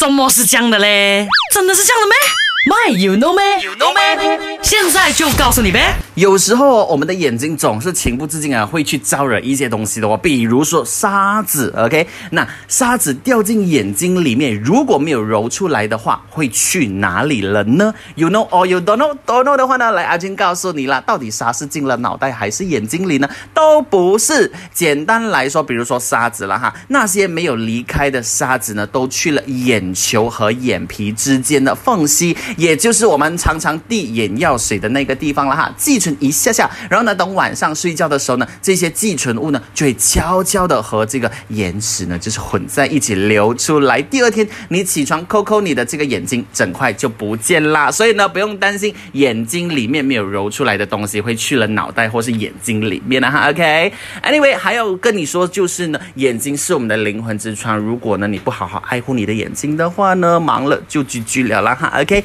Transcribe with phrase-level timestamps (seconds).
[0.00, 1.28] 什么是这样的嘞？
[1.52, 2.16] 真的是这样的咩
[2.70, 3.99] ？My you know 咩？You know 咩？
[4.62, 5.94] 现在就告诉你呗。
[6.14, 12.06] 有时候我们的眼睛总是情不自禁啊，会去招惹一些东西的哦，比如说沙子，OK？
[12.32, 23.28] 那沙子掉进眼睛里面，如果没有揉出来的话，会去哪里了呢？You know or you don't know？Don't know 的话呢，来阿金告诉你啦，到底沙是进了脑袋还是眼睛里呢？
[23.54, 24.52] 都不是。
[24.74, 44.00] 简单来说，比如说沙子了哈，那些没有离开的沙子呢，都去了眼球和眼皮之间的缝隙，也就是我们常常第眼药水的那个地方了哈，寄存一下下，然后呢，等晚上睡觉的时候呢，这些寄存物呢，就会悄悄的和这个眼屎呢，就是混在一起流出来。
[44.02, 47.90] 第二天你起床抠抠你的这个眼睛，整块就不见啦。
[47.90, 53.50] 所以呢，不用担心眼睛里面没有揉出来的东西会去了脑袋或是眼睛里面了哈。
[53.50, 61.92] OK，Anyway，还要跟你说就是呢，眼睛是我们的灵魂之窗，如果呢你不好好爱护你的眼睛的话呢，忙了就 GG 了哈。
[62.00, 62.24] OK。